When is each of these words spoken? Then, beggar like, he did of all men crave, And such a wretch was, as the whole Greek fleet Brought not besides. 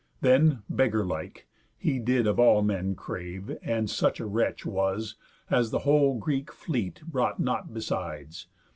Then, 0.21 0.63
beggar 0.67 1.05
like, 1.05 1.47
he 1.77 1.99
did 1.99 2.25
of 2.25 2.39
all 2.39 2.63
men 2.63 2.95
crave, 2.95 3.55
And 3.61 3.87
such 3.87 4.19
a 4.19 4.25
wretch 4.25 4.65
was, 4.65 5.15
as 5.47 5.69
the 5.69 5.77
whole 5.85 6.17
Greek 6.17 6.51
fleet 6.51 7.03
Brought 7.05 7.39
not 7.39 7.71
besides. 7.71 8.47